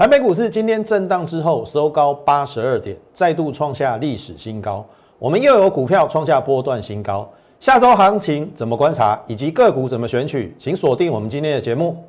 [0.00, 4.82] 台北股市今天震荡之后收高八十二点，再度创下历史新高。
[5.18, 7.30] 我们又有股票创下波段新高。
[7.58, 12.02] 下周行情怎么观察，以及个股怎么选取，请锁定我们今天的节目。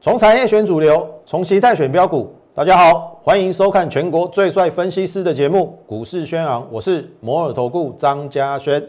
[0.00, 2.34] 从产业选主流，从形态选标股。
[2.52, 8.84] 大家好，欢迎收看全国最帅分析师的节目《股市宣昂》，我是摩尔投顾张嘉轩。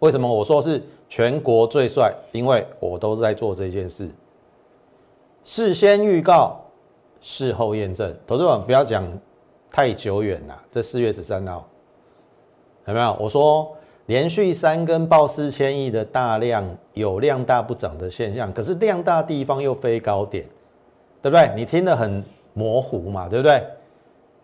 [0.00, 2.12] 为什么我说是全国最帅？
[2.32, 4.10] 因为我都是在做这件事。
[5.44, 6.60] 事先预告，
[7.20, 8.12] 事后验证。
[8.26, 9.06] 投资者不要讲
[9.70, 11.64] 太久远了，这四月十三号
[12.86, 13.16] 有没有？
[13.20, 20.44] 我说连续三根爆四千亿的大量有量大不涨的现象，可是量大地方又飞高点。
[21.22, 21.50] 对不对？
[21.56, 22.22] 你听得很
[22.54, 23.62] 模糊嘛，对不对？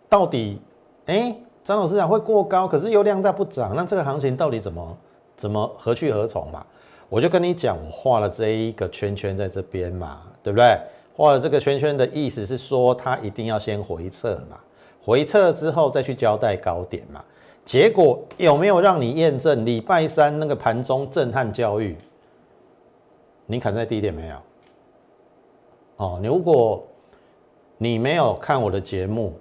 [0.09, 0.61] 到底，
[1.07, 4.99] 哎，张老师讲会过高，可是又量大不涨，那这个行情到底怎么
[5.37, 6.67] 怎么何去何从嘛？
[7.09, 10.79] 我就跟你讲，我画了这一个圈圈在这边嘛，对不对？
[11.17, 14.59] 画了这个圈圈的意思是说，它一定要先回撤嘛，
[15.03, 17.23] 回撤之后再去交代高点嘛。
[17.65, 19.65] 结果有没有让你验证？
[19.67, 21.97] 礼拜三那个盘中震撼教育，
[23.47, 24.37] 你砍在低点没有？
[25.97, 26.83] 哦，你如果
[27.83, 29.33] 你没有看我的节目，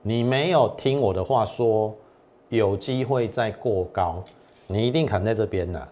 [0.00, 1.94] 你没有听我的话说
[2.48, 4.24] 有机会再过高，
[4.66, 5.88] 你一定砍在这边了。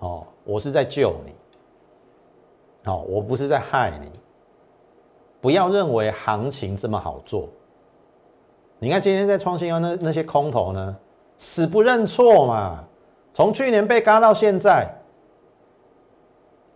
[0.00, 4.10] 哦，我是在救你，哦，我不是在害你。
[5.40, 7.48] 不要认为行情这么好做。
[8.80, 10.96] 你看今天在创新高那那些空头呢，
[11.36, 12.84] 死不认错嘛，
[13.32, 14.92] 从去年被嘎到现在。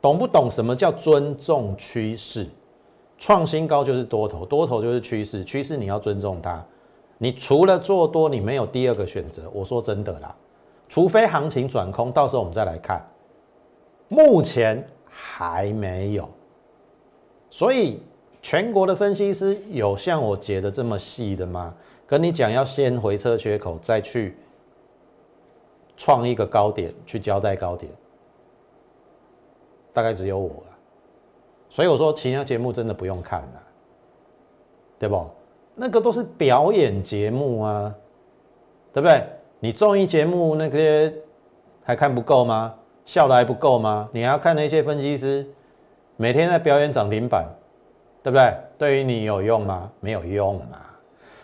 [0.02, 2.46] 懂不懂什么叫尊重趋势？
[3.16, 6.62] 创新高就是多头，多头就是趋势，趋势你要尊重它。
[7.18, 9.48] 你除了做多，你没有第二个选择。
[9.54, 10.34] 我说真的啦，
[10.88, 13.00] 除非行情转空，到时候我们再来看。
[14.08, 16.28] 目前还没有，
[17.48, 18.02] 所以
[18.42, 21.72] 全国的分析师有像我解的这么细的吗？
[22.08, 24.36] 跟你讲，要先回撤缺口，再去
[25.96, 27.90] 创一个高点，去交代高点。
[29.92, 30.76] 大概只有我了，
[31.68, 33.62] 所以我说其他节目真的不用看了，
[34.98, 35.26] 对不？
[35.74, 37.94] 那个都是表演节目啊，
[38.92, 39.22] 对不对？
[39.60, 41.12] 你综艺节目那些
[41.84, 42.74] 还看不够吗？
[43.04, 44.08] 笑的还不够吗？
[44.12, 45.46] 你还要看那些分析师
[46.16, 47.46] 每天在表演涨停板，
[48.22, 48.54] 对不对？
[48.78, 49.90] 对于你有用吗？
[50.00, 50.78] 没有用嘛。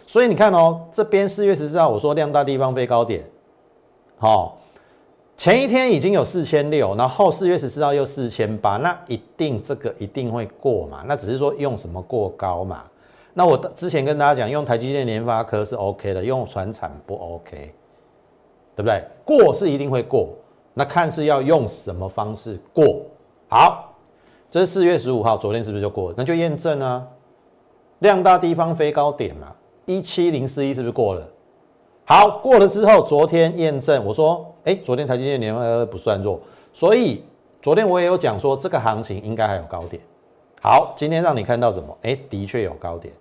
[0.06, 3.24] 所以你看哦，这边四月十四号我说量大地方飞高点，
[4.16, 4.56] 好。
[5.38, 11.04] 前一天已经有四千六，然后四月十四号又四千八，那一定这个一定会过嘛？
[11.06, 12.82] 那只是说用什么过高嘛？
[13.34, 17.72] 那我之前跟大家讲，用台积电、联发科是 OK 的，用船产不 OK，
[18.74, 19.00] 对不对？
[19.24, 20.30] 过是一定会过，
[20.74, 23.02] 那看是要用什么方式过。
[23.48, 23.94] 好，
[24.50, 26.12] 这是四月十五号，昨天是不是就过？
[26.16, 27.06] 那就验证啊，
[28.00, 29.54] 量大地方飞高点嘛，
[29.86, 31.24] 一七零四一是不是过了？
[32.08, 36.40] 好，过了之后，昨天验证，我说，哎，昨天台积电年呃不算弱，
[36.72, 37.22] 所以
[37.60, 40.00] 昨天我也有讲说，这个行情应该还有高点。
[40.62, 41.94] 好，今天让你看到什么？
[42.00, 43.12] 哎，的确有高点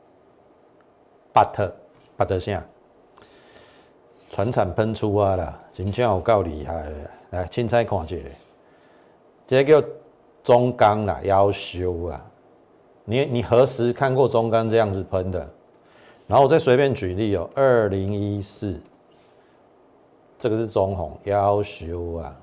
[1.33, 1.69] ，but
[2.17, 2.63] but 下，
[4.31, 6.85] 船产喷出啊啦，真正有够厉害，
[7.31, 8.15] 来，青菜看下，
[9.45, 9.83] 这叫
[10.41, 12.25] 中钢啦，要修啊，
[13.03, 15.45] 你你何时看过中钢这样子喷的？
[16.27, 18.77] 然后我再随便举例哦，二零一四，
[20.37, 22.35] 这个是中红要修啊，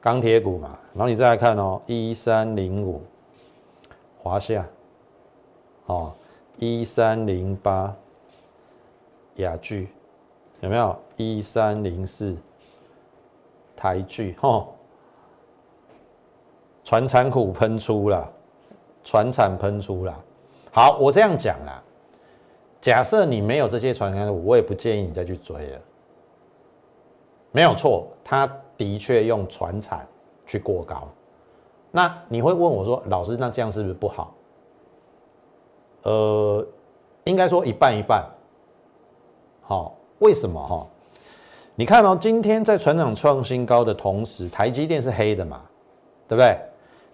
[0.00, 0.76] 钢铁股嘛。
[0.92, 3.00] 然后你再来看哦，一三零五，
[4.20, 4.66] 华夏，
[5.86, 6.12] 哦，
[6.58, 7.94] 一三零八，
[9.36, 9.88] 雅聚，
[10.60, 10.98] 有没有？
[11.14, 12.36] 一三零四，
[13.76, 14.74] 台聚，吼，
[16.82, 18.28] 船产股喷出了，
[19.04, 20.24] 船产喷出了。
[20.72, 21.80] 好，我这样讲啦。
[22.86, 25.80] 假设你没有这些传单，我也不建议你再去追了。
[27.50, 30.06] 没有错，他的确用船产
[30.46, 31.08] 去过高。
[31.90, 34.32] 那你会问我说：“老师，那这样是不是不好？”
[36.06, 36.64] 呃，
[37.24, 38.24] 应该说一半一半。
[39.62, 40.86] 好，为什么哈？
[41.74, 45.60] 你看哦，今天在船长创新高的同时，台积电是黑的嘛，
[46.28, 46.56] 对不对？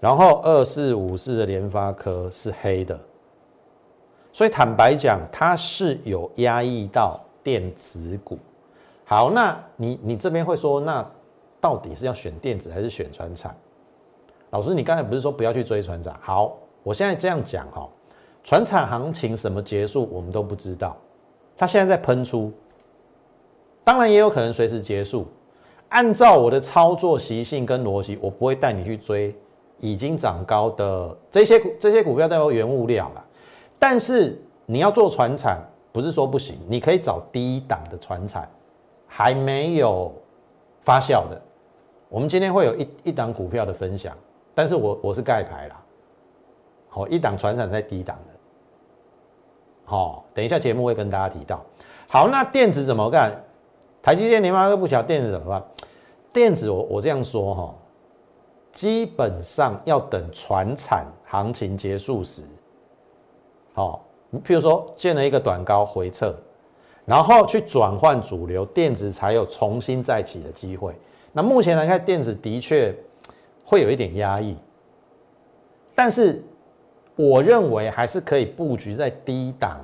[0.00, 3.00] 然后二四五四的联发科是黑的。
[4.32, 8.38] 所以坦白讲，它是有压抑到电子股。
[9.04, 11.06] 好，那你你这边会说，那
[11.60, 13.54] 到底是要选电子还是选船产？
[14.50, 16.16] 老师，你刚才不是说不要去追船长？
[16.20, 17.86] 好，我现在这样讲哈，
[18.42, 20.96] 船产行情什么结束我们都不知道。
[21.56, 22.50] 它现在在喷出，
[23.84, 25.26] 当然也有可能随时结束。
[25.90, 29.36] 按照我的操作习性跟逻辑，我不会带你去追
[29.78, 33.24] 已经涨高的这些这些股票都有原物料了。
[33.82, 35.58] 但是你要做船产，
[35.90, 38.48] 不是说不行，你可以找低档的船产，
[39.08, 40.14] 还没有
[40.82, 41.42] 发酵的。
[42.08, 44.16] 我们今天会有一一档股票的分享，
[44.54, 45.82] 但是我我是盖牌啦。
[46.90, 48.34] 好，一档船产在低档的。
[49.84, 51.60] 好，等一下节目会跟大家提到。
[52.06, 53.32] 好，那电子怎么干？
[54.00, 55.60] 台积电、联发科不晓电子怎么办？
[56.32, 57.74] 电子我我这样说哈，
[58.70, 62.44] 基本上要等船产行情结束时，
[63.74, 64.04] 好，
[64.44, 66.34] 譬如说建了一个短高回撤，
[67.04, 70.94] 然后去转换主流，电子才有重新再起的机会。
[71.32, 72.94] 那目前来看，电子的确
[73.64, 74.56] 会有一点压抑，
[75.94, 76.42] 但是
[77.16, 79.80] 我认为还是可以布局在低档、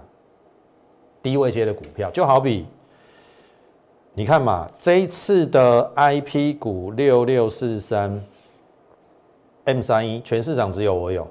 [1.22, 2.66] 低位阶的股票，就好比。
[4.14, 8.20] 你看嘛，这一次的 I P 股六六四三
[9.64, 11.24] M 三一，全市场只有我有，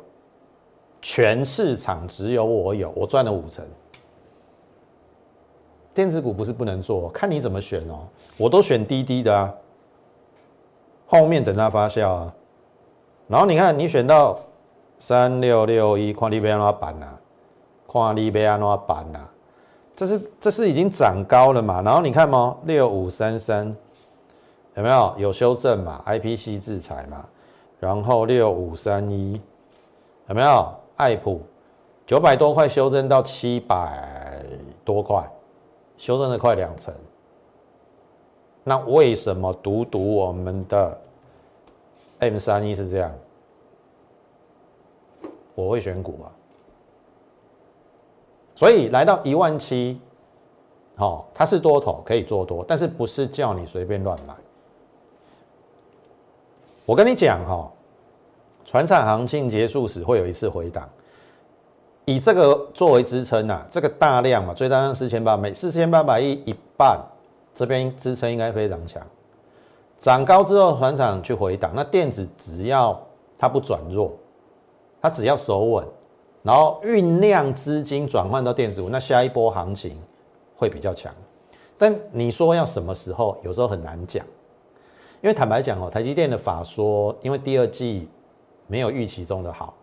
[1.10, 3.66] 全市场只有我有，我赚了五成。
[5.94, 8.06] 电子股不是不能做，看你怎么选哦。
[8.36, 9.54] 我都选滴滴的啊，
[11.08, 12.36] 后面等它发酵啊。
[13.26, 14.38] 然后你看，你选到
[15.00, 17.08] 三六六一，看你要安怎办呐？
[17.88, 19.20] 看你要安怎办呐？
[19.96, 21.82] 这是这是已经涨高了嘛？
[21.82, 23.74] 然后你看嘛，六五三三
[24.76, 27.24] 有没有有修正嘛？IPC 制裁嘛？
[27.80, 29.42] 然后六五三一
[30.28, 30.70] 有没有？
[30.98, 31.42] 爱普
[32.06, 34.44] 九百多块修正到七百
[34.84, 35.28] 多块，
[35.98, 36.94] 修正了快两成。
[38.64, 41.00] 那为什么独独我们的
[42.20, 43.12] M 三一是这样？
[45.56, 46.28] 我会选股啊。
[48.56, 50.02] 所以来到一万七，
[50.96, 54.34] 好，它是多头可以做多，但是不是叫你随便乱买。
[56.86, 57.72] 我跟你讲哈，
[58.68, 60.88] 船产行情结束时会有一次回档，
[62.04, 67.00] 以这个作为支撑呐，这个大量嘛，最大量四千八，每四千八百亿一半，
[67.54, 69.02] 这边支撑应该非常强。
[69.98, 73.02] 涨高之后，船厂去回档，那电子只要
[73.38, 74.12] 它不转弱，
[75.02, 75.88] 它只要守稳。
[76.44, 79.98] 然后酝酿资金转换到电子股，那下一波行情
[80.58, 81.14] 会比较强。
[81.78, 84.26] 但你说要什么时候，有时候很难讲。
[85.22, 88.10] 因为坦白讲哦，台积电的法说，因为第二季
[88.68, 89.74] 没有预期中的好。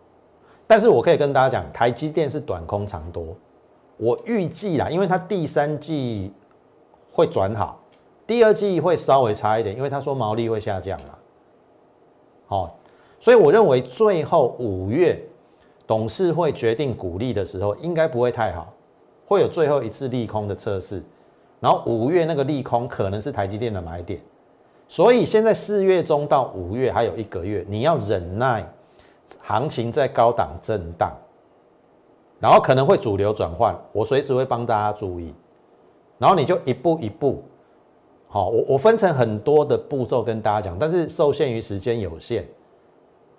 [0.65, 3.35] 但是我可以跟大家讲，台积电是短空长多。
[3.97, 6.31] 我预计啦，因为它第三季
[7.11, 7.79] 会转好，
[8.25, 11.09] 第二季会稍微差一点，因为他说毛利会下降嘛。
[12.47, 12.79] 好，
[13.19, 15.21] 所以我认为最后五月。
[15.87, 18.73] 董事会决定股利的时候，应该不会太好，
[19.23, 20.99] 会有最后一次利空的测试，
[21.59, 24.19] 然后五月那个利空可能是台积电的买点，
[24.87, 28.67] 所以现在四月中到五月还有一个月，你要忍耐，
[29.41, 31.11] 行情在高档震荡，
[32.39, 35.33] 然后可能会主流转换，我随时会帮大家注意，
[36.17, 37.43] 然后你就一步一步，
[38.27, 42.47] 好，我我分成很多的步骤跟大家讲，但是受限于时间有限。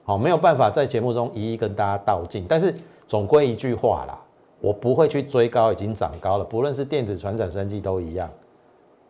[0.04, 2.72] 好，没有办法在节目中一一跟大家道尽，但是
[3.08, 4.16] 总归一句话啦，
[4.60, 8.30] 我不会去追高已经涨高了，不论是电子、传产、生技都一样，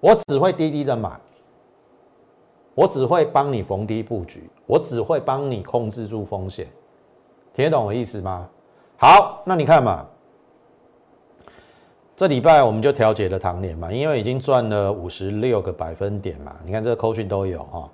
[0.01, 1.11] 我只会低低的买，
[2.77, 6.69] 我只会帮你逢低布局，我只会帮你控制住风险，
[7.55, 8.47] 听得懂我意思吗？
[8.99, 10.07] 好，那你看嘛，
[12.15, 17.89] 这礼拜我们就调节了唐年嘛，因为已经赚了五十六个百分点嘛，你看这个扣讯都有哈。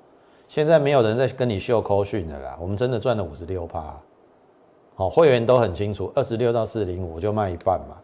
[0.48, 3.94] 现在没有人在跟你秀扣讯的啦，我们真的赚了五十六趴，
[4.96, 7.96] 好，会员都很清楚，二十六到四零五就卖一半嘛。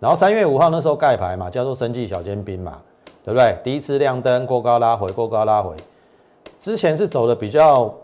[0.00, 2.82] 然后三月五号那时候盖牌嘛，叫做生计小尖兵嘛，
[3.24, 3.56] 对不对？
[3.64, 5.74] 第一次亮灯过高拉回，过高拉回，
[6.58, 7.94] 之前是走的比较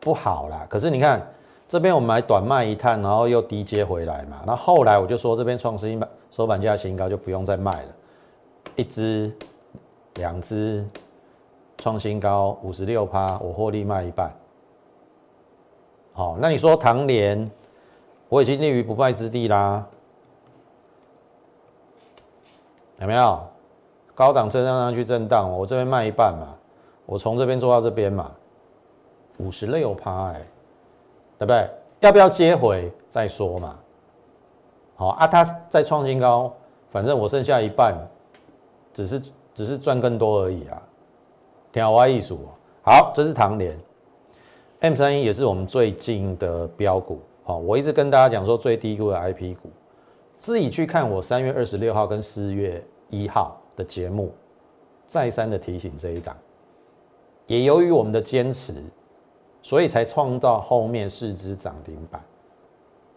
[0.00, 0.66] 不好啦。
[0.68, 1.20] 可是你看
[1.68, 4.42] 这边我们买短卖一探，然后又低接回来嘛。
[4.46, 7.88] 那后来我就说这边创新板收盘价新高就不用再卖了，
[8.76, 9.32] 一只、
[10.14, 10.84] 两只。
[11.76, 14.32] 创新高五十六趴，我获利卖一半。
[16.14, 17.50] 好，那你说唐联，
[18.30, 19.84] 我已经立于不败之地啦，
[23.00, 23.38] 有没有？
[24.14, 26.54] 高档震荡上去震荡，我这边卖一半嘛，
[27.06, 28.30] 我从这边做到这边嘛，
[29.38, 30.40] 五十六趴哎，
[31.38, 31.68] 对不对？
[32.00, 33.78] 要不要接回再说嘛？
[34.96, 36.54] 好啊，它再创新高，
[36.90, 37.94] 反正我剩下一半，
[38.92, 39.22] 只是
[39.54, 40.82] 只是赚更多而已啊。
[41.72, 42.38] 天华艺术，
[42.82, 43.76] 好，这是唐联
[44.80, 47.20] ，M 三一也是我们最近的标股。
[47.42, 49.68] 好，我一直跟大家讲说最低估的 IP 股，
[50.36, 54.32] 自己去看我三月二十六号跟四月一号的节目，
[55.06, 56.36] 再三的提醒这一档。
[57.46, 58.82] 也由于我们的坚持，
[59.62, 62.22] 所以才创造后面四只涨停板。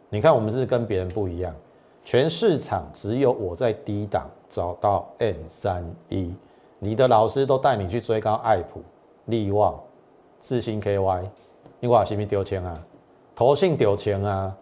[0.09, 1.53] 你看，我们是跟别人不一样，
[2.03, 6.33] 全市场只有我在低档找到 M 三一，
[6.79, 8.81] 你的老师都带你去追高爱普、
[9.25, 9.77] 利旺、
[10.39, 11.23] 四星 KY，
[11.79, 12.73] 你话是不是丢钱啊？
[13.35, 14.55] 投信丢钱啊？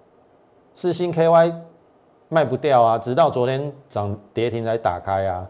[0.73, 1.55] 四星 KY
[2.27, 5.49] 卖不掉啊，直到昨天涨跌停才打开啊。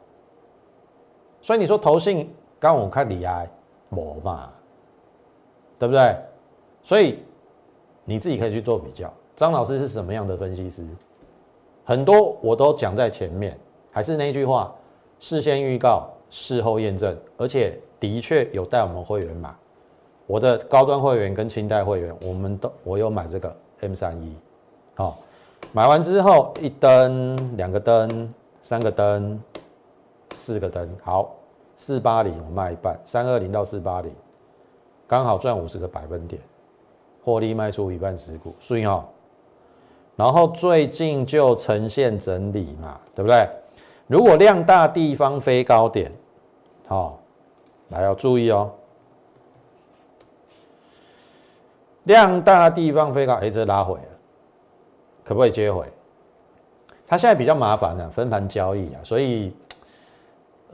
[1.41, 3.49] 所以你说投信刚我看厉害。
[3.89, 4.49] 模嘛，
[5.79, 6.15] 对不对？
[6.83, 7.19] 所以
[8.03, 9.11] 你自己可以去做比较。
[9.35, 10.85] 张老师是什么样的分析师？
[11.83, 13.57] 很多我都讲在前面，
[13.91, 14.73] 还是那句话：
[15.19, 19.53] 事先预告，事后验证，而且的确有带我们会员买。
[20.27, 24.35] 我的高端会员跟清代会员，我们都我有买这个 M 三一，
[24.95, 25.17] 好，
[25.71, 29.41] 买完之后一灯、两个灯、三个灯、
[30.31, 31.35] 四个灯，好。
[31.77, 34.11] 四八零我卖一半，三二零到四八零，
[35.05, 36.41] 刚好赚五十个百分点，
[37.23, 39.05] 获利卖出一半持股，所以哈，
[40.15, 43.47] 然后最近就呈现整理嘛，对不对？
[44.07, 46.11] 如果量大地方飞高点，
[46.87, 47.19] 好，
[47.89, 48.71] 来要注意哦，
[52.03, 54.07] 量大地方飞高，哎，这拉回了，
[55.25, 55.85] 可不可以接回？
[57.05, 59.53] 它现在比较麻烦了，分盘交易啊，所以。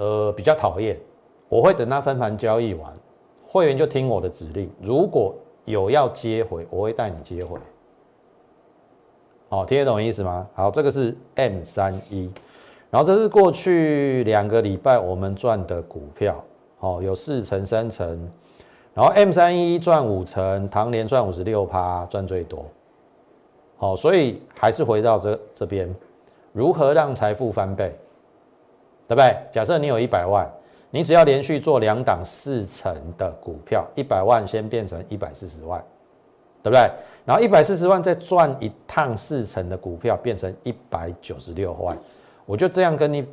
[0.01, 0.97] 呃，比较讨厌，
[1.47, 2.91] 我会等他分盘交易完，
[3.47, 4.67] 会员就听我的指令。
[4.81, 7.59] 如果有要接回，我会带你接回。
[9.47, 10.47] 好，听得懂意思吗？
[10.55, 12.31] 好，这个是 M 三一，
[12.89, 16.43] 然后这是过去两个礼拜我们赚的股票，
[16.79, 18.27] 好，有四成、三成，
[18.95, 22.65] 然后 M 三一赚五成，唐年赚五十六趴，赚最多。
[23.77, 25.95] 好，所以还是回到这这边，
[26.53, 27.95] 如何让财富翻倍？
[29.11, 29.35] 对不对？
[29.51, 30.49] 假设你有一百万，
[30.89, 35.83] 你只要连续做两档四成的股票，一百万先变成一百四十万，
[36.63, 36.89] 对不对？
[37.25, 41.97] 然后一百四十万再赚一趟四成的股票，变成一百九十六万。
[42.45, 43.27] 我就这样跟你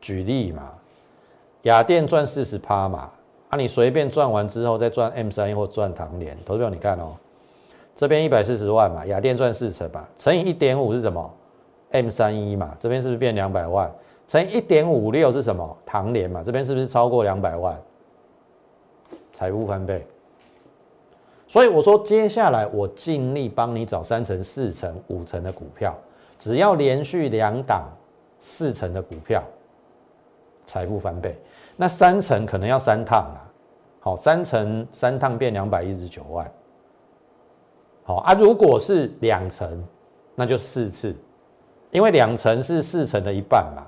[0.00, 0.70] 举例嘛。
[1.62, 3.10] 雅电赚四十趴嘛，
[3.48, 7.16] 啊，你随便赚完之后再赚 M 三一或赚唐联，投资你看哦，
[7.96, 11.28] 这边一百四十万嘛，雅电赚四成吧，乘以一点五是什么
[11.90, 13.92] ？M 三一嘛，这边是不是变两百万？
[14.28, 15.76] 乘一点五六是什么？
[15.86, 17.78] 唐联嘛，这边是不是超过两百万？
[19.32, 20.06] 财富翻倍。
[21.46, 25.94] 所以我说，接下来我尽力帮你找三成、四成、五成的股票，
[26.38, 27.84] 只要连续两档
[28.40, 29.40] 四成的股票，
[30.66, 31.38] 财富翻倍。
[31.76, 33.38] 那三成可能要三趟啊，
[34.00, 36.50] 好，三成三趟变两百一十九万。
[38.02, 39.84] 好啊，如果是两成，
[40.34, 41.14] 那就四次，
[41.92, 43.86] 因为两成是四成的一半嘛。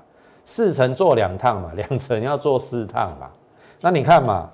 [0.51, 3.29] 四层做两趟嘛， 两层要做四趟嘛，
[3.81, 4.49] 那你看嘛，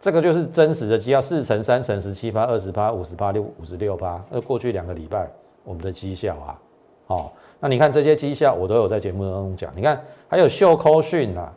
[0.00, 5.28] 这个就是真实的绩效，四层、三层、十七趴、二十趴、五十趴、六五十六趴，那过去两个礼拜
[5.64, 6.58] 我们的绩效啊，
[7.06, 11.52] 好，那你看这些绩效我都有在节目当中讲，你看还有秀扣讯啊，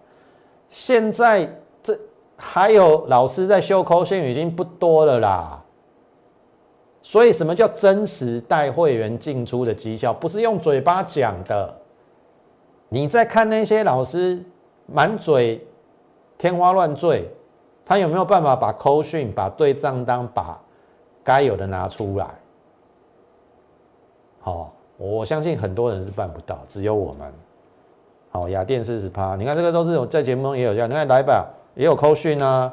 [0.70, 1.50] 现在
[1.82, 1.98] 这
[2.36, 5.64] 还有老师在秀扣讯已经不多了啦，
[7.02, 11.74] 所以什么叫真实带会员进出的绩效，不是用嘴巴讲的。
[12.90, 14.44] 你在看那些老师
[14.86, 15.66] 满嘴
[16.38, 17.30] 天花乱坠，
[17.86, 20.60] 他有没有办法把扣讯、把对账单、把
[21.24, 22.28] 该有的拿出来？
[24.40, 27.32] 好，我相信很多人是办不到，只有我们。
[28.30, 32.72] 好，雅电四十趴，你看这个都是我在节目中也有讲，你看来吧，也有扣讯啊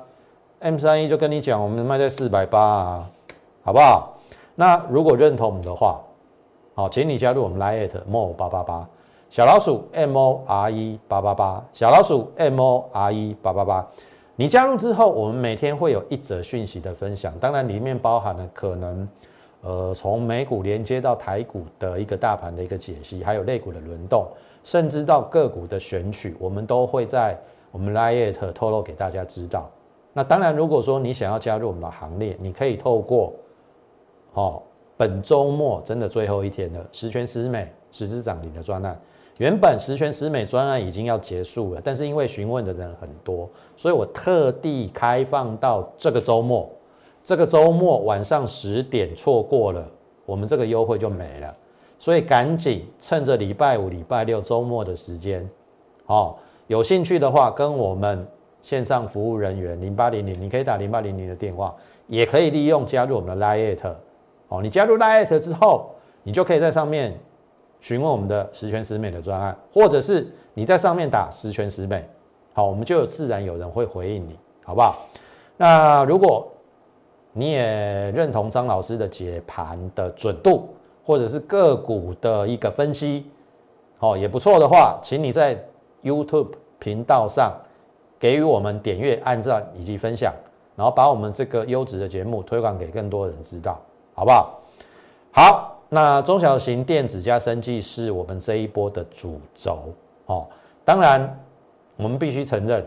[0.59, 3.11] ，M 三一就跟你讲，我们卖在四百八啊，
[3.62, 4.19] 好不好？
[4.54, 6.00] 那如果认同我们的话，
[6.75, 8.88] 好，请你加入我们 Lite More 八八八。
[9.32, 13.88] 小老鼠 M O R E 八八八，小老鼠 M O R E 八八八，
[14.36, 19.08] 你加入之后，我们每天会有一则讯息的分享，当然里面包含了可能，
[19.62, 24.26] 呃，从美股连接到台股的一个大盘的一个解析，还有类股的轮动，
[24.64, 27.34] 甚至到个股的选取，我们都会在
[27.70, 29.70] 我们 Lite 透露给大家知道。
[30.12, 33.32] 那当然，如果说你想要加入我们的行列，你可以透过，
[34.34, 34.62] 好，
[34.94, 39.00] 本周末真的最后一天的十全十美十只涨停的专案。
[39.38, 46.70] 原本十全十美专案已经要结束了，但是因为询问的人很多，所以我特地开放到这个周末。
[47.24, 49.88] 这个周末晚上十点错过了，
[50.26, 51.56] 我们这个优惠就没了。
[51.98, 55.48] 所以赶紧趁着礼拜五、礼拜六周末的时间，
[56.06, 56.34] 哦，
[56.66, 58.26] 有兴趣的话，跟我们
[58.60, 61.74] 线上服务人员零八零零，你可以打零八零零的电话，
[62.06, 63.94] 也可以利用加入我们的 Lite。
[64.48, 65.90] 哦，你加入 Lite 之后，
[66.22, 67.18] 你就可以在上面。
[67.82, 72.08] 询问我们的十全十美的专案，或者是你在上面打十全十美，
[72.54, 75.04] 好，我们就自然有人会回应你，好不好？
[75.56, 76.48] 那如果
[77.32, 77.60] 你也
[78.12, 80.68] 认同张老师的解盘的准度，
[81.04, 83.26] 或者是个股的一个分析，
[83.98, 85.60] 好也不错的话，请你在
[86.04, 87.52] YouTube 频道上
[88.16, 90.32] 给予我们点阅、按赞以及分享，
[90.76, 93.80] 然后把我们这个优质的节目推广给更多人知道，
[94.14, 94.60] 好不好？
[95.32, 95.71] 好。
[95.94, 99.92] 那中小型电子加生技是我们这一波的主轴
[100.25, 100.49] 哦。
[100.87, 101.38] 当然，
[101.96, 102.82] 我们必须承认，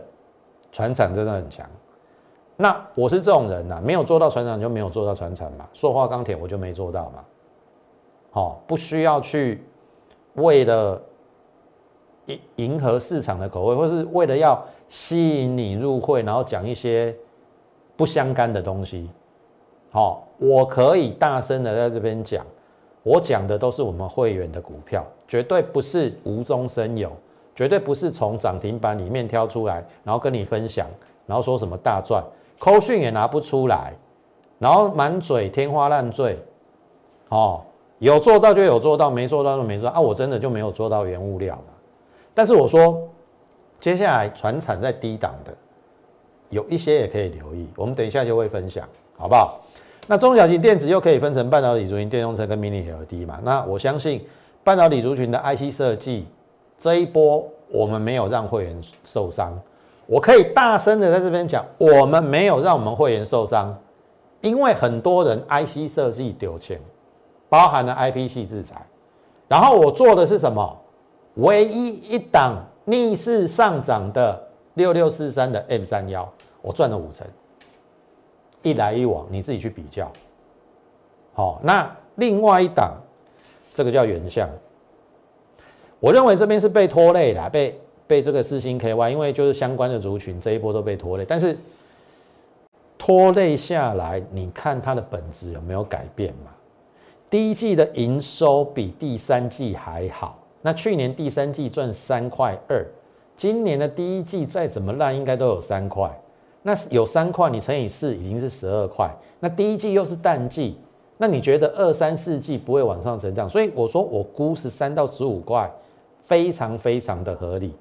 [0.72, 1.70] 船产真的很强。
[2.56, 5.70] 那我是这种人呐，没有做到船产就没有做到船产嘛。
[5.72, 7.24] 塑化钢铁我就没做到嘛。
[8.32, 9.64] 好，不需要去
[10.34, 11.00] 为了
[12.26, 14.60] 迎迎合市场的口味，或是为了要
[14.90, 17.16] 吸引你入会，然后讲一些
[17.96, 19.12] 不相干的东西。
[19.92, 22.44] 好，我可以大声的在这边讲。
[23.06, 27.12] 我讲的都是我们会员的股票，绝对不是无中生有，
[27.54, 30.88] 绝对不是从涨停板里面挑出来，然后跟你分享，
[31.28, 32.24] 然后说什么大赚，
[32.58, 33.94] 扣讯也拿不出来，
[34.58, 36.40] 然后满嘴天花乱坠，
[37.30, 37.62] 哦，
[38.00, 41.74] 有做到就有做到，没做到就没做到啊，我真的就没有做到原物料嘛。
[42.34, 43.08] 但是我说，
[43.80, 45.54] 接下来船产在低档的，
[46.50, 49.62] 有一些也可以留意，我们等一下就会分享，好不好？
[50.08, 53.40] 那中小型电子又可以分成半导体族群、电动车跟 Mini LED 嘛？
[53.44, 54.24] 那我相信
[54.64, 56.28] 半导体族群的 IC 设计
[56.78, 59.60] 这一波，我们没有让会员受伤。
[60.06, 63.76] 我可以大声的在这边讲，我们没有让我们会员受伤，
[64.42, 66.80] 因为很多人 IC 设计丢钱，
[67.50, 68.86] 包含了 IP 系制裁。
[69.48, 70.78] 然后我做的是什么？
[71.36, 74.40] 唯一一档逆势上涨的
[74.76, 76.32] 六六四三的 M 三幺，
[76.62, 77.26] 我赚了五成。
[78.66, 80.12] 一来一往，你自己去比较。
[81.36, 82.96] 好，那另外一档，
[83.74, 84.50] 这个叫原相。
[86.00, 91.24] 我认为这边是被拖累了，被被这个四星 KY，因为就是相关的族群这一波都被拖累。
[91.28, 91.56] 但是
[92.98, 96.52] 拖累下来，你看它的本质有没有改变嘛？
[97.30, 102.84] 第一季的营收比第三季还好，那去年第三季赚三块二，
[103.36, 106.10] 今年的第一季再怎么烂，应该都有三块。
[106.68, 109.08] 那有三块，你乘以四已经是十二块。
[109.40, 110.76] 那第一季又是淡季，
[111.16, 113.48] 那你觉得二三四季不会往上成长？
[113.48, 115.72] 所以我说我估十三到十五块，
[116.26, 117.72] 非常非常的合理。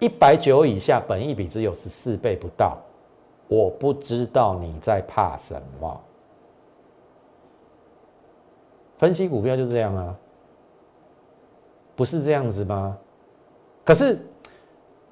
[0.00, 2.76] 一百九以下，本益比只有十四倍不到。
[3.46, 6.00] 我不知道你在怕什么？
[8.98, 10.16] 分析股票就这样啊，
[11.94, 12.98] 不是这样子吗？
[13.84, 14.18] 可是。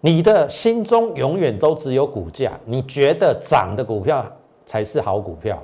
[0.00, 4.24] 你的心中永远都只有股价，你觉得涨的股票
[4.64, 5.62] 才是好股票。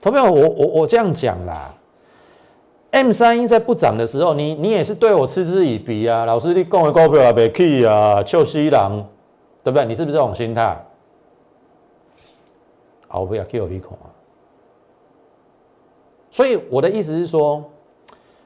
[0.00, 1.74] 投票，我我我这样讲啦。
[2.90, 6.24] M 三一在不涨的时候，你你也是对我嗤之以鼻啊。
[6.24, 9.04] 老师，你讲的股票啊，别去啊，臭西郎，
[9.62, 9.84] 对不对？
[9.84, 10.82] 你是不是这种心态？
[13.08, 14.06] 好，不要 Q 我鼻孔啊。
[16.30, 17.64] 所以我的意思是说，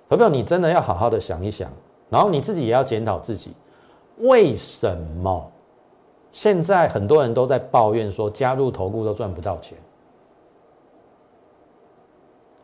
[0.09, 1.71] 投票，你真的要好好的想一想，
[2.09, 3.53] 然后你自己也要检讨自己。
[4.23, 5.51] 为什么？
[6.33, 9.77] 现在很多人都在抱怨说加入投顾都赚不到钱？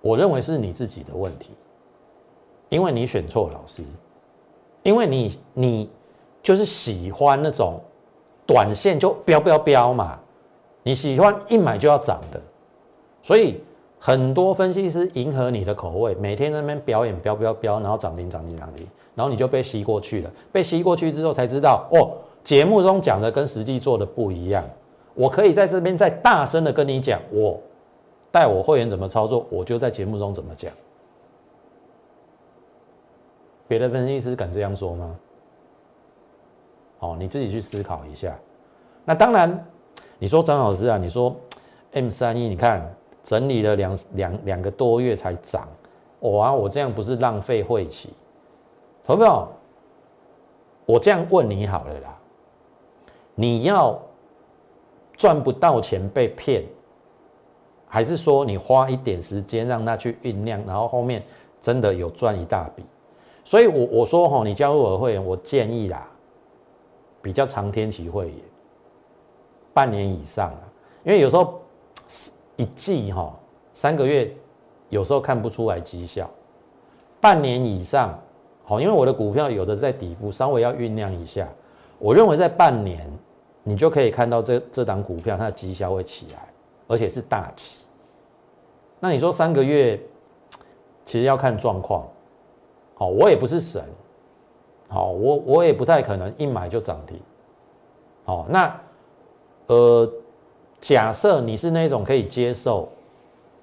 [0.01, 1.51] 我认为是你自己的问题，
[2.69, 3.83] 因为你选错老师，
[4.83, 5.91] 因为你你
[6.43, 7.81] 就是喜欢那种
[8.47, 10.19] 短线就飙飙飙嘛，
[10.83, 12.41] 你喜欢一买就要涨的，
[13.23, 13.61] 所以
[13.99, 18.87] 很多分析师迎合你的口味，每天在那边表演飙飙飙，然后涨停涨停涨停。
[19.19, 24.65] 然后你就被吸过去了，被吸过去之后才知道，哦，节目中讲的跟实际做的不一样。
[25.13, 27.61] 我可以在这边再大声的跟你讲，我
[28.31, 30.73] 带我会员怎么操作，我就在节目中怎么讲。
[33.67, 35.17] 别的分析师敢这样说吗？
[37.01, 38.39] 哦，你自己去思考一下。
[39.05, 39.67] 那当然，
[40.21, 41.35] 你说张老师啊，你说
[41.91, 42.89] M 三一，你看
[43.25, 45.67] 整理了两两两个多月才涨，
[46.21, 48.11] 哇，我这样不是浪费会期？
[49.09, 49.49] 投票，
[50.85, 52.15] 我这样问你好了啦，
[53.35, 53.99] 你要
[55.17, 56.63] 赚不到钱被骗，
[57.87, 61.23] 还是说你花一点时间让他去酝酿，然后后面
[61.59, 62.85] 真的有赚一大笔？
[63.47, 66.07] 所以，我我说哈，你加入我会员，我建议啦，
[67.23, 68.37] 比较长天期会员，
[69.73, 70.61] 半年以上啊，
[71.03, 71.63] 因为有时候
[72.57, 73.35] 一季哈
[73.73, 74.31] 三个月，
[74.91, 76.29] 有时候看不出来绩效，
[77.23, 78.15] 半年以上。
[78.69, 81.49] 好，因为我的股票有的在底部，稍微要酝酿一下。
[81.99, 83.11] 我认为在半年，
[83.63, 86.49] 你就可以看到这这档股票它的绩效会起来，
[86.87, 87.87] 而且是大起。
[89.01, 89.99] 那你说三个月，
[91.07, 92.07] 其实要看状况。
[92.95, 93.83] 好，我也不是神，
[94.89, 97.19] 好，我我也不太可能一买就涨停，
[98.27, 98.81] 好，那
[99.69, 100.13] 呃，
[100.79, 102.87] 假设你是那种可以接受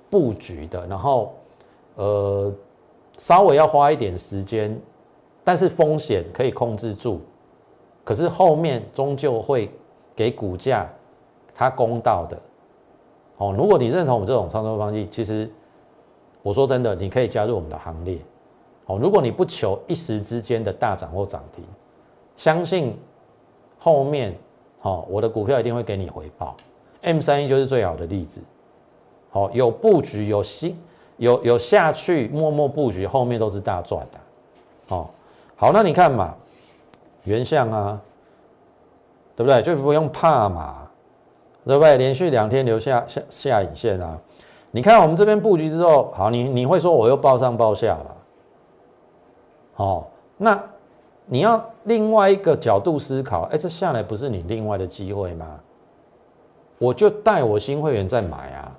[0.10, 1.36] 布局的，然后
[1.94, 2.52] 呃，
[3.18, 4.76] 稍微要花一点时间，
[5.46, 7.22] 但是风险可以控制住，
[8.04, 9.72] 可是后面终究会
[10.14, 10.90] 给股价
[11.54, 12.38] 它公道的，
[13.38, 15.50] 哦，如果你认同我们这种操作方式，其实
[16.42, 18.18] 我说真的，你可以加入我们的行列。
[18.88, 21.64] 哦，如果你不求一时之间的大涨或涨停，
[22.36, 22.98] 相信
[23.78, 24.36] 后面，
[24.82, 26.56] 哦，我的股票一定会给你回报。
[27.02, 28.42] M 三一就是最好的例子。
[29.32, 30.78] 哦，有布局，有新，
[31.18, 34.96] 有有下去默默布局，后面都是大赚的。
[34.96, 35.08] 哦，
[35.56, 36.36] 好，那你看嘛，
[37.24, 38.02] 原相啊，
[39.36, 39.62] 对不对？
[39.62, 40.88] 就不用怕嘛，
[41.66, 41.98] 对不对？
[41.98, 44.18] 连续两天留下下下影线啊。
[44.72, 48.16] 你看我们这边布局之后，好，你你会说我又报上报下了。
[49.78, 50.06] 哦，
[50.38, 50.62] 那
[51.26, 55.48] 你要另外一个角度思考，哎，这下来不是你另外的机会吗？
[56.78, 58.70] 我就带我新会员再买啊，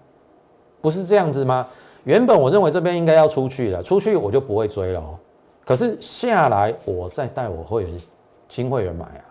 [0.83, 1.67] 不是这样子吗？
[2.05, 5.19] 原本我认为这边应该要出去了，出去我就不会追了哦。
[5.67, 8.01] 可是下来我再带我会员
[8.49, 9.25] 新会员买啊，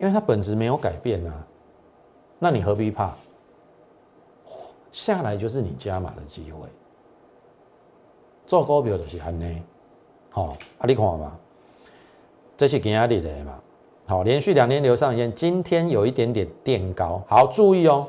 [0.00, 1.32] 因为它本质没有改变啊，
[2.40, 3.14] 那你何必怕？
[4.90, 6.66] 下来就是你加码的机会，
[8.44, 9.62] 做股票就是安尼。
[10.30, 11.32] 好，啊，你看嘛，
[12.56, 13.54] 这是今日的嘛，
[14.06, 18.08] 好，连续两天留上线，今天有一点点垫高，好，注意哦，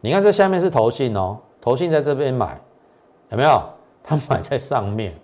[0.00, 2.60] 你看这下面是投信哦，投信在这边买，
[3.30, 3.62] 有没有？
[4.02, 5.14] 他买在上面，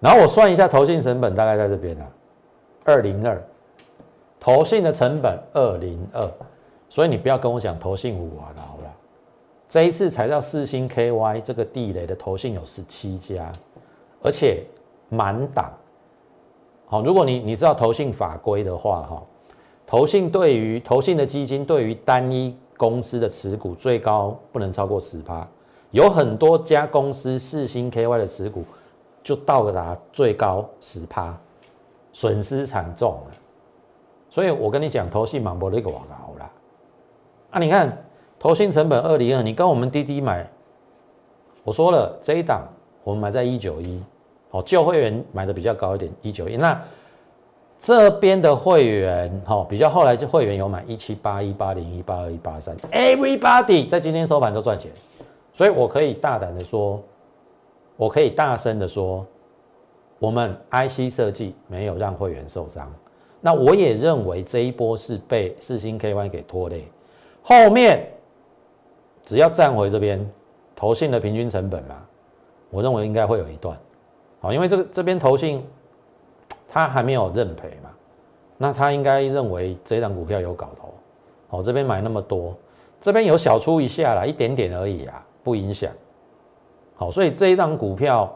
[0.00, 2.06] 然后我算一下投信成本，大概在这边啊，
[2.84, 3.42] 二零二，
[4.38, 6.30] 投信的成本二零二，
[6.88, 8.94] 所以你不要跟我讲投信五啊，好了，
[9.68, 13.52] 这一次才到四星 KY 这个地雷的投信有十七家，
[14.22, 14.64] 而且。
[15.08, 15.72] 满档，
[16.86, 19.22] 好，如果你你知道投信法规的话，哈，
[19.86, 25.46] 投信对于投信的基金对于单一公司的持股最高不能超过十趴，
[25.92, 28.64] 有很多家公司四星 KY 的持股
[29.26, 31.36] 就到达最高十趴，
[32.12, 33.32] 损失惨重了。
[34.30, 36.48] 所以我跟你讲，投信满博那个我搞了，
[37.50, 38.04] 啊，你看
[38.38, 40.48] 投信成本二零二，你跟我们滴滴买，
[41.64, 42.68] 我说了这一档
[43.02, 44.00] 我们买在一九一。
[44.52, 46.56] 哦，旧会员买的比较高一点，一九一。
[46.56, 46.80] 那
[47.80, 54.92] 这边的会员，哈，比较后来就会员有买一七八一八零一八二一八三，everybody 在今天收盘都赚钱，
[55.52, 57.02] 所以我可以大胆的说，
[57.96, 59.26] 我可以大声的说，
[60.18, 62.92] 我们 IC 设计没有让会员受伤。
[63.40, 66.88] 那我也认为这一波是被四星 KY 给拖累，
[67.42, 68.06] 后面
[69.24, 70.28] 只要站回这边
[70.74, 72.02] 投信的平均成本嘛，
[72.70, 73.76] 我认为应该会有一段。
[74.40, 75.64] 好，因为这个这边投信，
[76.68, 77.90] 他还没有认赔嘛，
[78.58, 80.92] 那他应该认为这档股票有搞头。
[81.48, 82.54] 好，这边买那么多，
[83.00, 85.90] 这边有小出一下啦，一点点而已啊，不影响。
[86.96, 88.34] 好，所以这一档股票，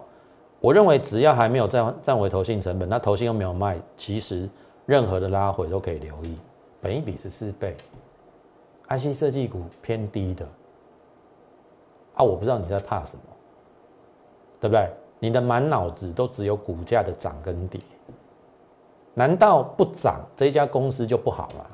[0.60, 4.48] 我认为只要还没有占占回投信成本，那投信又没有卖，其实
[4.86, 6.36] 任何的拉回都可以留意。
[6.80, 7.76] 本一比是四倍
[8.88, 10.46] ，IC 设计股偏低的，
[12.14, 13.22] 啊，我不知道你在怕什么，
[14.60, 14.88] 对不对？
[15.18, 17.80] 你的满脑子都只有股价的涨跟跌，
[19.14, 21.66] 难道不涨这家公司就不好吗？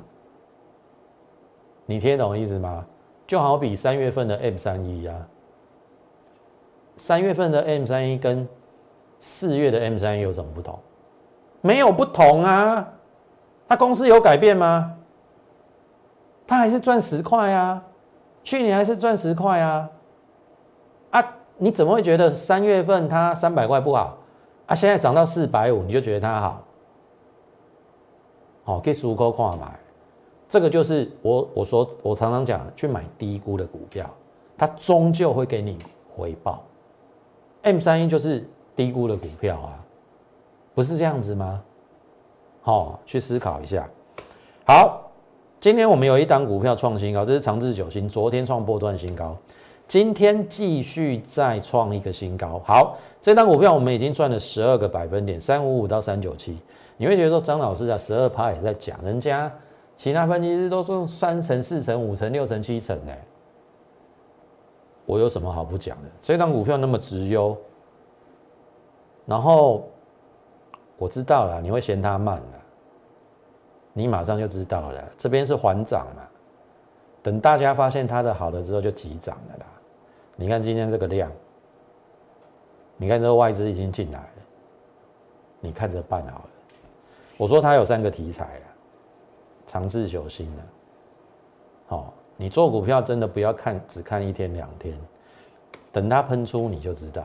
[1.85, 2.85] 你听懂意思吗？
[3.27, 5.29] 就好比三月份的 M 三一啊，
[6.97, 8.49] 三月份的 M 三一跟
[9.19, 10.79] 四月的 M 三一有什么不同？
[11.61, 12.89] 没有不同啊，
[13.69, 14.95] 它公司有改变吗？
[16.47, 17.83] 它还是赚十块啊，
[18.45, 19.91] 去年还是赚十块啊，
[21.11, 21.33] 啊。
[21.59, 24.19] 你怎么会觉得三月份它三百块不好
[24.67, 24.75] 啊？
[24.75, 26.63] 现在涨到四百五，你就觉得它好？
[28.65, 29.67] 好，可以数口看买，
[30.49, 34.05] 这个就是我我说我常常讲，去买低估的股票，
[34.59, 35.79] 它终究会给你
[36.15, 36.63] 回报。
[37.67, 39.85] M 三一就是低估的股票啊，
[40.73, 41.61] 不是这样子吗？
[42.63, 43.89] 好，去思考一下。
[44.65, 45.11] 好，
[45.59, 49.37] 今天我们有一档股票创新高，这是长治久兴，昨天创波段新高。
[49.89, 52.63] 今天继续再创一个新高。
[52.65, 56.57] 好，这张股票我们已经赚了十二个百分点，三五五到三九七。
[56.97, 59.53] 你会觉得说张老师啊，十二趴也在讲，人家
[59.97, 63.13] 其他分析师都是三成、四成、五成、六成、七成呢。
[65.07, 66.11] 我有什么好不讲的？
[66.21, 67.57] 这张股票那么直优，
[69.25, 69.89] 然后
[70.99, 72.63] 我知道了，你会嫌它慢了，
[73.93, 76.23] 你马上就知道了，这边是缓涨嘛。
[77.23, 79.67] 等大家发现它的好了之后，就急涨了啦。
[80.37, 81.31] 你看今天这个量，
[82.97, 84.29] 你看这个外资已经进来了，
[85.61, 86.51] 你看着办好了。
[87.37, 88.69] 我说它有三个题材啊，
[89.67, 90.63] 长治久兴的。
[91.89, 94.95] 好，你做股票真的不要看只看一天两天，
[95.93, 97.25] 等它喷出你就知道。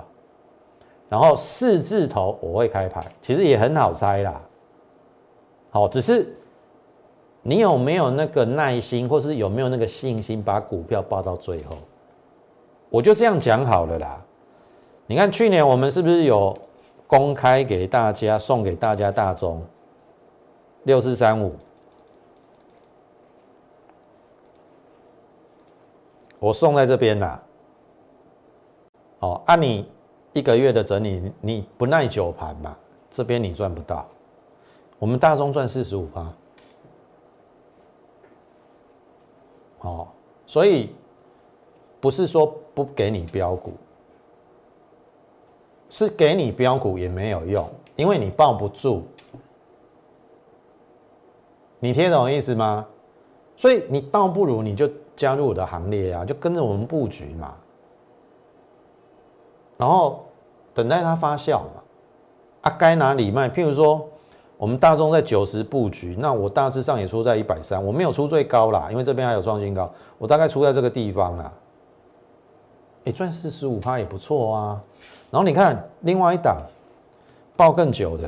[1.09, 4.41] 然后四字头我会开牌，其实也很好猜啦。
[5.69, 6.33] 好，只是
[7.41, 11.75] 你有没有那个耐心，或是有没有那个信心，把股票报到最后？
[12.89, 14.21] 我就这样讲好了啦。
[15.07, 16.57] 你看去年我们是不是有
[17.07, 19.61] 公开给大家送给大家大中
[20.83, 21.53] 六四三五？
[26.41, 27.41] 我送在这边啦。
[29.19, 29.87] 哦，按你。
[30.33, 32.73] 一个月的整理，你不耐久盘嘛？
[33.09, 34.07] 这边你赚不到，
[34.97, 36.33] 我们大中赚四十五趴，
[39.79, 40.13] 好，
[40.47, 40.95] 所以
[41.99, 43.73] 不是说不给你标股，
[45.89, 49.03] 是给你标股也没有用，因为你抱不住，
[51.77, 52.87] 你听懂意思吗？
[53.57, 54.89] 所以你倒不如你就
[55.21, 57.53] 加入我的行列啊，就跟着我们布局嘛。
[59.77, 60.25] 然后
[60.73, 61.83] 等待它发酵嘛，
[62.61, 63.47] 啊，该哪里卖？
[63.47, 64.03] 譬如说，
[64.57, 71.53] 我们大众在九十布局，那我大致上也出在一百三，我没有出最高啦，因为这边还有创新高，我大概出在这个地方啦。
[73.03, 74.81] 哎，赚四十五趴也不错啊。
[75.29, 76.57] 然后你看另外一档，
[77.55, 78.27] 报更久的，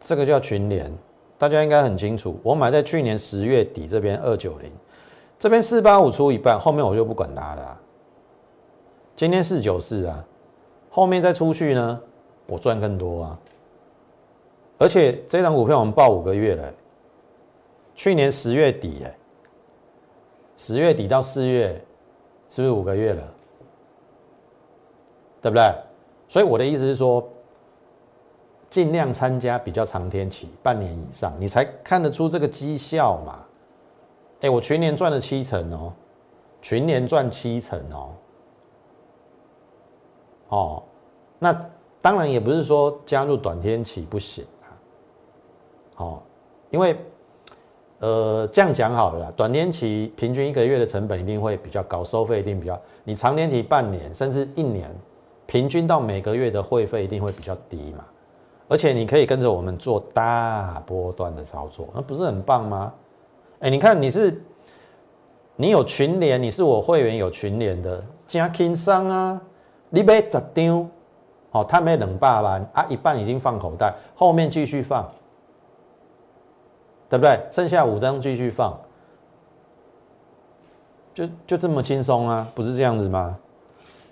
[0.00, 0.90] 这个叫群联，
[1.36, 4.72] 大家应该很清楚，我买在去年十月底这边二九零，
[5.44, 7.78] 这边四八五出一半，后面我就不管它了。
[9.14, 10.24] 今天四九四啊，
[10.88, 12.00] 后面再出去呢，
[12.46, 13.38] 我赚更多啊！
[14.78, 16.72] 而且这张股票我们报五个月了，
[17.94, 19.14] 去年十月底哎，
[20.56, 21.78] 十月底到四月，
[22.48, 23.22] 是不是五个月了？
[25.42, 25.74] 对不对？
[26.26, 27.22] 所以我的意思是说，
[28.70, 33.40] 尽量参加比较长天期，半年以上，你才看得出这个绩效嘛。
[34.44, 35.90] 哎，我全年赚了七成哦，
[36.60, 38.10] 全年赚七成哦。
[40.48, 40.82] 哦，
[41.38, 41.66] 那
[42.02, 44.68] 当然也不是说加入短天期不行啊。
[45.96, 46.22] 哦，
[46.68, 46.94] 因为
[48.00, 52.78] 呃这样讲好了，短天期平均一个月的成本一定会比较高，收费一定比较。
[53.02, 54.94] 你长天期半年甚至一年，
[55.46, 58.04] 平均到每个月的会费一定会比较低嘛。
[58.68, 62.92] 而且你可以跟着我们做大波段的操作，那不是很棒吗？
[63.64, 64.42] 哎，你看你是
[65.56, 69.40] 你有群联，你是我会员有群联的，加轻松啊。
[69.88, 70.90] 你买十张，
[71.50, 75.10] 好，他买两百万啊，一半已经放口袋，后面继续放，
[77.08, 77.40] 对不对？
[77.50, 78.78] 剩下五张继续放，
[81.14, 83.34] 就就这么轻松啊，不是这样子吗？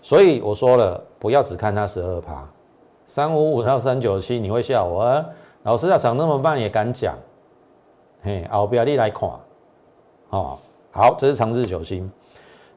[0.00, 2.48] 所以我说了，不要只看它十二趴，
[3.06, 5.26] 三五五到三九七，你会笑我，啊
[5.64, 7.14] 老师要涨那么慢也敢讲，
[8.22, 9.28] 嘿，后表你来看，
[10.30, 10.58] 哦，
[10.92, 12.08] 好，这是长治久兴。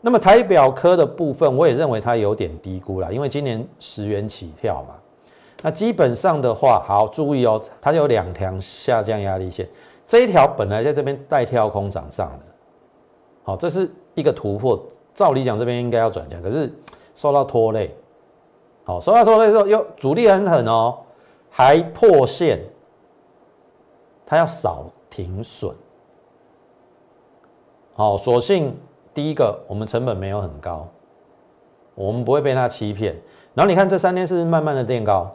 [0.02, 4.96] 那么台表科的部分，我也认为它有点低估了，因为今年十元起跳嘛。
[5.62, 9.68] 那基本上的话，好注意哦，它有两条下降压力线，
[10.08, 12.46] 这一条本来在这边带跳空涨上的，
[13.44, 14.84] 好，这是一个突破。
[15.14, 16.72] 照理讲，这边应该要转强，可是
[17.16, 17.96] 受到拖累，
[18.84, 20.98] 好，受到拖累之后又主力很狠哦，
[21.50, 22.60] 还破线，
[24.26, 25.74] 它要扫停损，
[27.94, 28.76] 好，所幸。
[29.14, 30.86] 第一个，我们成本没有很高，
[31.94, 33.16] 我们不会被它欺骗。
[33.54, 35.34] 然后你看这三天是慢慢的垫高，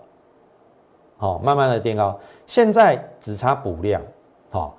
[1.16, 4.02] 好，慢慢的垫高，现在只差补量，
[4.50, 4.76] 好，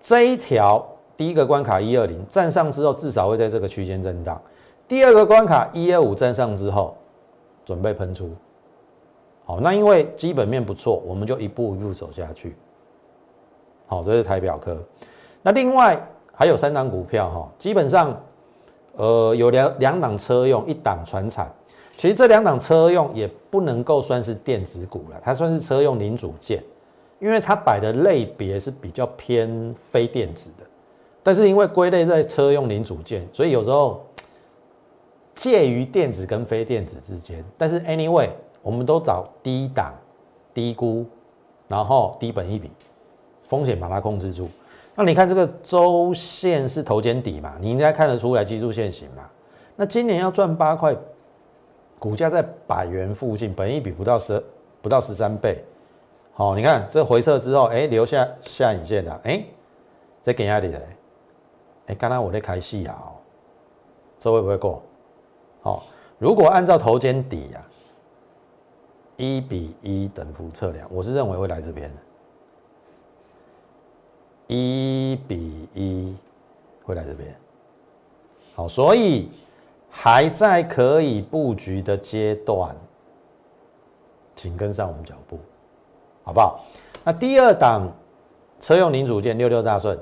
[0.00, 0.86] 这一条
[1.16, 4.40] 第一个关卡一二零站上之后，至少会在这个区间震荡。
[4.86, 6.96] 第二个关卡一二五站上之后，
[7.64, 8.30] 准备喷出，
[9.44, 12.54] 好，那因为基本面不错，我们就一步一步走下去。
[13.86, 14.76] 好，这是台表科。
[15.42, 16.00] 那另外
[16.32, 18.14] 还有三档股票哈，基本上。
[18.96, 21.52] 呃，有两两档车用，一档船产。
[21.96, 26.62] 其实这两档车用也不能够算是电子股了，它算是车用零组件，
[27.18, 30.64] 因为它摆的类别是比较偏非电子的。
[31.24, 34.06] 但是因为归类在车用零组件，所以有时候
[35.34, 37.44] 介于电子跟非电子之间。
[37.58, 38.28] 但是 anyway，
[38.62, 39.92] 我们都找低档、
[40.54, 41.04] 低估，
[41.66, 42.70] 然后低本一比，
[43.46, 44.48] 风险把它控制住。
[44.94, 47.54] 那你看这个周线是头肩底嘛？
[47.60, 49.28] 你应该看得出来技术线型嘛？
[49.76, 50.94] 那今年要赚八块，
[51.98, 54.40] 股价在百元附近，本益比不到十
[54.80, 55.64] 不到十三倍。
[56.32, 59.44] 好，你看这回撤之后，哎，留下下影线的，哎，
[60.22, 60.80] 这给压力的，
[61.86, 63.02] 哎，刚刚我在开戏啊，
[64.18, 64.80] 这会不会过？
[65.60, 65.84] 好，
[66.18, 67.60] 如果按照头肩底呀，
[69.16, 71.92] 一比一等幅测量，我是认为会来这边，
[74.46, 76.14] 一比一
[76.84, 77.34] 会来这边。
[78.54, 79.28] 好，所以
[79.90, 82.74] 还在可以布局的阶段，
[84.36, 85.38] 请跟上我们脚步，
[86.22, 86.64] 好不好？
[87.02, 87.90] 那第二档
[88.60, 89.98] 车用零组件六六大顺，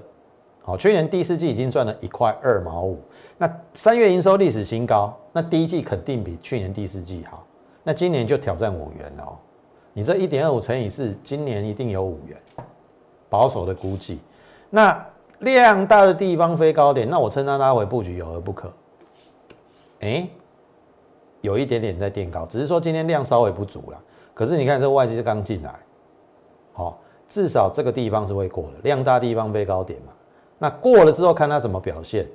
[0.62, 3.00] 好，去年第四季已经赚了一块二毛五，
[3.38, 7.46] 那三月营收历史新高，那第一季肯定比去年第四季好，
[7.82, 9.36] 那今年就挑战五元哦。
[9.94, 12.36] 你这一点二五乘以四，今年一定有五元，
[13.28, 14.18] 保守的估计。
[14.74, 15.06] 那
[15.40, 18.72] 量大的地方飞高点，那我趁它拉回布局有何不可？
[20.00, 20.26] 哎，
[21.42, 24.02] 有一点点在垫高，只是说今天量稍微不足了。
[24.32, 25.78] 可是你看这外资刚进来，
[26.72, 30.12] 好，至少这个地方是会过的，量大地方飞高点嘛。
[30.58, 32.26] 那过了之后看它怎么表现。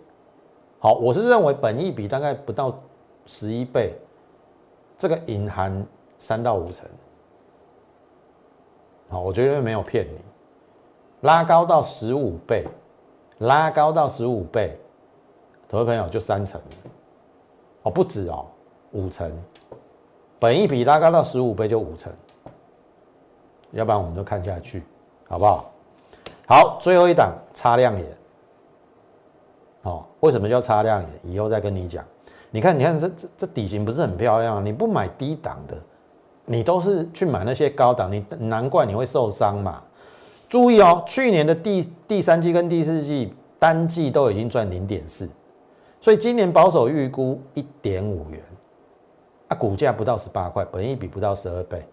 [0.78, 2.80] 好，我是认为本益比大概不到
[3.26, 3.96] 十一倍，
[4.96, 5.84] 这个隐含
[6.20, 6.88] 三到五成。
[9.10, 10.20] 好，我绝对没有骗你，
[11.22, 12.66] 拉高到十五倍。
[13.40, 14.76] 拉高到十五倍，
[15.70, 16.60] 投资朋友就三成，
[17.84, 18.48] 哦不止哦，
[18.94, 19.32] 五成，
[20.40, 22.12] 本一笔拉高到十五倍就五成，
[23.70, 24.82] 要不然我们都看下去，
[25.30, 25.70] 好不好？
[26.48, 28.18] 好，最后一档擦亮眼，
[29.84, 31.10] 哦，为什么叫擦亮眼？
[31.32, 32.04] 以后再跟你讲。
[32.50, 34.66] 你看，你看这这这底型不是很漂亮？
[34.66, 35.78] 你不买低档的，
[36.44, 39.84] 你都是去买那些高档，你难怪你会受伤嘛。
[40.50, 45.30] 注意哦，去年的第第三季跟第四季单季都已经赚零点四，
[46.00, 48.42] 所以今年保守预估一点五元，
[49.50, 51.86] 啊，股价不到十八块，本益比不到十二倍。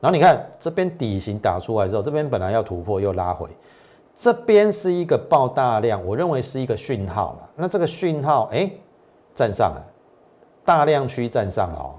[0.00, 3.48] 然后你看这边底型打出来之后，这边本来要突破又拉回，
[4.14, 7.50] 这边是一个爆大量，我认为是一个讯号了。
[7.54, 8.70] 那这个讯号哎，
[9.34, 9.84] 站上了，
[10.64, 11.94] 大量区站上了哦，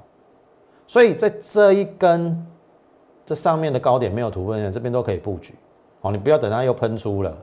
[0.86, 2.46] 所以在这一根
[3.26, 5.56] 这上面的高点没有突破这边都可以布局。
[6.02, 7.38] 哦，你不要等它又喷出了，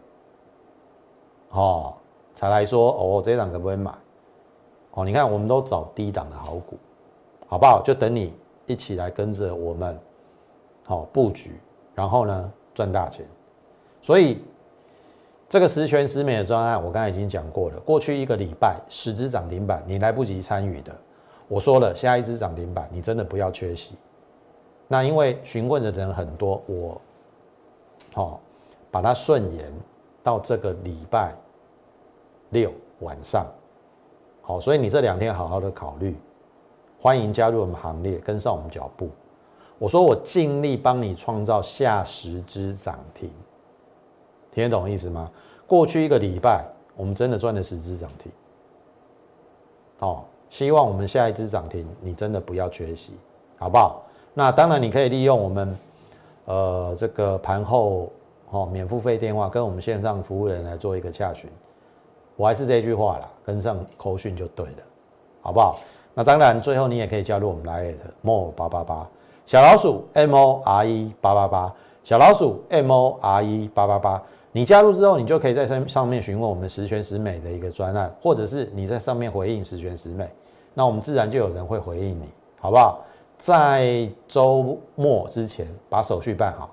[1.51, 1.95] 哦，
[2.35, 3.93] 才来说哦，这档可不可以买？
[4.93, 6.79] 哦，你看我们都找低档的好股，
[7.49, 7.83] 好不好？
[7.83, 8.33] 就等你
[8.67, 9.99] 一起来跟着我们，
[10.85, 11.59] 好布局，
[11.97, 13.27] 然后呢赚大钱。
[14.01, 14.39] 所以
[15.49, 17.81] 这个十全十美的专案，我刚才已经讲过了。
[17.81, 20.95] 过去一个礼拜十只涨停板，你来不及参与的，
[21.49, 23.97] 我说了，下一只涨停板你真的不要缺席。
[24.87, 27.01] 那因为询问的人很多，我。
[28.15, 28.41] 好，
[28.93, 29.73] 把它顺延
[30.23, 31.35] 到这个礼拜
[32.51, 33.45] 六晚上。
[34.41, 36.17] 好，所以你这两天好好的考虑，
[37.01, 39.11] 欢迎加入我们行列，跟上我们脚步。
[39.81, 43.29] 我说我尽力帮你创造下十只涨停，
[44.53, 45.29] 听得懂意思吗？
[45.67, 46.65] 过去一个礼拜，
[46.97, 48.31] 我们真的赚了十只涨停。
[49.99, 53.15] 好，希望我们下一只涨停，你真的不要缺席，
[53.59, 54.05] 好不好？
[54.35, 55.77] 那当然，你可以利用我们。
[56.47, 58.13] 呃，这个盘后
[58.51, 61.51] 哦，免付费电话跟我们线上服务人来做一个洽询，
[62.37, 64.83] 我还是这句话啦，跟上扣讯就对了，
[65.41, 65.81] 好不好？
[66.15, 69.09] 那当然，最后你也可以加入我们来 more 八八八
[69.45, 71.73] 小老鼠 m o r e 八八八
[72.05, 80.29] 小老鼠 m o r e 八八八，你加入之后，你就可以在上上面询问我们十全十美的一个专案，或者是你在上面回应十全十美，
[80.73, 82.29] 那我们自然就有人会回应你，
[82.61, 83.01] 好不好？
[83.37, 86.71] 在周末之前把手续办好，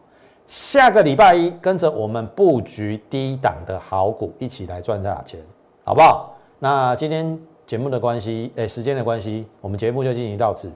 [0.47, 5.39] 下个礼拜一跟着我们布局低档的好股，一起来赚大钱，
[5.83, 6.35] 好不好？
[6.59, 10.71] 那今天节目的关系，哎，时间的关系，我们节目就进行到此。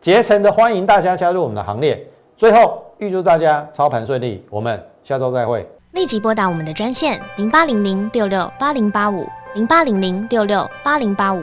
[0.00, 2.06] 竭诚的欢迎大家加入我们的行列。
[2.36, 5.66] 最后预祝大家操盘顺利，我们下周再会。
[5.92, 9.26] 立即拨打我们的专线零八零零六六八零八五。
[9.54, 11.42] 零八零零六六八零八五